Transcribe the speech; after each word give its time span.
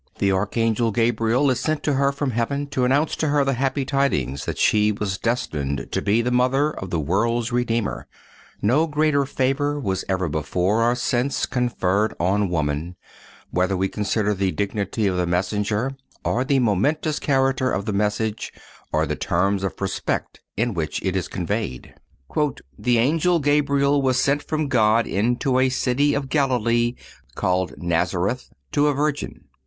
The 0.17 0.31
Archangel 0.31 0.89
Gabriel 0.89 1.51
is 1.51 1.59
sent 1.59 1.83
to 1.83 1.93
her 1.93 2.11
from 2.11 2.31
heaven 2.31 2.65
to 2.69 2.85
announce 2.85 3.15
to 3.17 3.27
her 3.27 3.45
the 3.45 3.53
happy 3.53 3.85
tidings 3.85 4.45
that 4.45 4.57
she 4.57 4.91
was 4.91 5.19
destined 5.19 5.89
to 5.91 6.01
be 6.01 6.23
the 6.23 6.31
mother 6.31 6.71
of 6.71 6.89
the 6.89 6.99
world's 6.99 7.51
Redeemer. 7.51 8.07
No 8.63 8.87
greater 8.87 9.27
favor 9.27 9.79
was 9.79 10.03
ever 10.09 10.27
before 10.27 10.81
or 10.81 10.95
since 10.95 11.45
conferred 11.45 12.15
on 12.19 12.49
woman, 12.49 12.95
whether 13.51 13.77
we 13.77 13.87
consider 13.87 14.33
the 14.33 14.51
dignity 14.51 15.05
of 15.05 15.17
the 15.17 15.27
messenger, 15.27 15.95
or 16.25 16.43
the 16.43 16.57
momentous 16.57 17.19
character 17.19 17.71
of 17.71 17.85
the 17.85 17.93
message, 17.93 18.51
or 18.91 19.05
the 19.05 19.15
terms 19.15 19.63
of 19.63 19.79
respect 19.79 20.41
in 20.57 20.73
which 20.73 20.99
it 21.05 21.15
is 21.15 21.27
conveyed. 21.27 21.93
"The 22.79 22.97
Angel 22.97 23.37
Gabriel 23.37 24.01
was 24.01 24.19
sent 24.19 24.41
from 24.41 24.67
God 24.67 25.05
into 25.05 25.59
a 25.59 25.69
city 25.69 26.15
of 26.15 26.27
Galilee 26.29 26.95
called 27.35 27.73
Nazareth 27.83 28.49
to 28.71 28.87
a 28.87 28.95
virgin 28.95 29.41